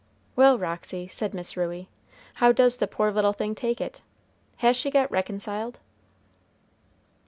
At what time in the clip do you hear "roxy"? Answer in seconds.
0.57-1.07